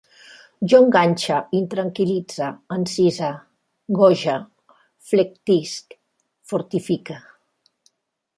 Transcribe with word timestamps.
Jo 0.71 0.77
enganxe, 0.83 1.35
intranquil·litze, 1.57 2.47
encise, 2.77 3.29
goge, 3.99 4.39
flectisc, 5.11 5.95
fortifique 6.55 7.21